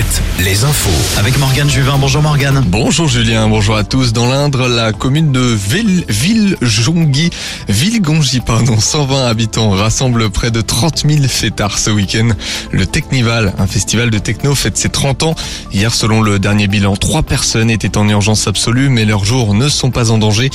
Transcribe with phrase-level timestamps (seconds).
[0.00, 1.18] 7, les infos.
[1.18, 1.98] Avec Morgane Juvin.
[1.98, 2.64] Bonjour Morgane.
[2.66, 4.14] Bonjour Julien, bonjour à tous.
[4.14, 7.28] Dans l'Indre, la commune de Ville, Villejongi,
[7.68, 12.30] Villegongi, pardon, 120 habitants rassemble près de 30 000 fêtards ce week-end.
[12.70, 15.34] Le Technival, un festival de techno, fête ses 30 ans.
[15.70, 19.68] Hier, selon le dernier bilan, trois personnes étaient en urgence absolue, mais leurs jours ne
[19.68, 20.50] sont pas en danger.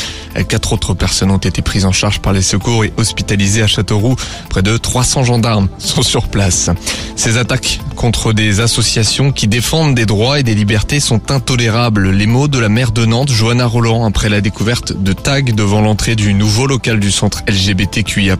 [0.50, 4.16] Quatre autres personnes ont été prises en charge par les secours et hospitalisées à Châteauroux.
[4.50, 6.72] Près de 300 gendarmes sont sur place.
[7.16, 12.12] Ces attaques contre des associations qui défendent des droits et des libertés sont intolérables.
[12.12, 15.82] Les mots de la maire de Nantes, Johanna Roland, après la découverte de tags devant
[15.82, 18.38] l'entrée du nouveau local du centre LGBTQIA+.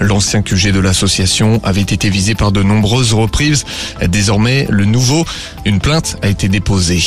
[0.00, 3.66] L'ancien QG de l'association avait été visé par de nombreuses reprises.
[4.08, 5.26] Désormais, le nouveau,
[5.66, 7.02] une plainte a été déposée.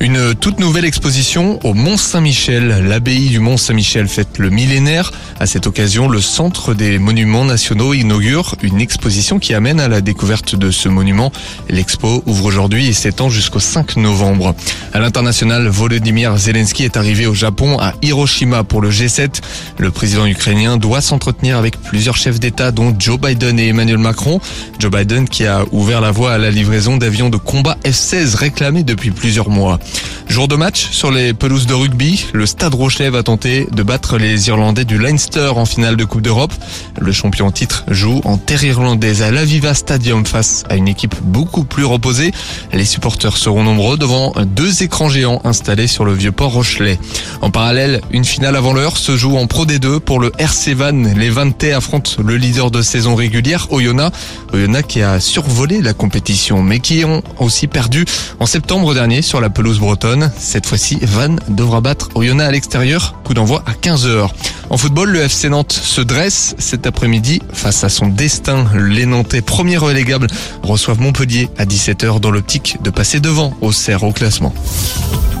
[0.00, 2.86] Une toute nouvelle exposition au Mont Saint-Michel.
[2.86, 5.10] L'abbaye du Mont Saint-Michel fête le millénaire.
[5.40, 10.00] À cette occasion, le Centre des Monuments Nationaux inaugure une exposition qui amène à la
[10.00, 11.32] découverte de ce monument.
[11.68, 14.54] L'expo ouvre aujourd'hui et s'étend jusqu'au 5 novembre.
[14.94, 19.40] À l'international, Volodymyr Zelensky est arrivé au Japon à Hiroshima pour le G7.
[19.78, 24.40] Le président ukrainien doit s'entretenir avec plusieurs chefs d'État dont Joe Biden et Emmanuel Macron.
[24.78, 28.84] Joe Biden qui a ouvert la voie à la livraison d'avions de combat F-16 réclamés
[28.84, 29.80] depuis plusieurs mois.
[30.28, 34.18] Jour de match sur les pelouses de rugby, le Stade Rochelet va tenter de battre
[34.18, 36.52] les Irlandais du Leinster en finale de Coupe d'Europe.
[37.00, 41.64] Le champion titre joue en terre irlandaise à l'Aviva Stadium face à une équipe beaucoup
[41.64, 42.32] plus reposée.
[42.74, 47.00] Les supporters seront nombreux devant deux écrans géants installés sur le vieux port Rochelet.
[47.40, 50.92] En parallèle, une finale avant l'heure se joue en Pro D2 pour le RC Van.
[51.16, 54.16] Les Vantais affrontent le leader de saison régulière, Oyonnax.
[54.52, 58.04] Oyonnax qui a survolé la compétition mais qui ont aussi perdu
[58.40, 60.30] en septembre dernier sur la pelouse bretonne.
[60.38, 63.14] Cette fois-ci, Van devra battre Oyonnax à l'extérieur.
[63.24, 64.28] Coup d'envoi à 15h.
[64.70, 68.66] En football, le FC Nantes se dresse cet après-midi face à son destin.
[68.74, 70.28] Les Nantais, premiers relégables,
[70.62, 74.54] reçoivent Montpellier à 17h dans l'optique de passer devant au cerf au classement.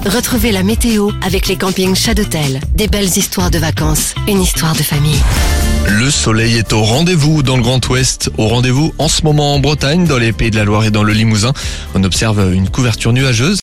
[0.06, 2.60] Retrouvez la météo avec les campings Chadotel.
[2.74, 5.20] Des belles histoires de vacances, une histoire de famille.
[5.90, 9.58] Le soleil est au rendez-vous dans le Grand Ouest, au rendez-vous en ce moment en
[9.58, 11.52] Bretagne, dans les Pays de la Loire et dans le Limousin.
[11.94, 13.56] On observe une couverture nuageuse.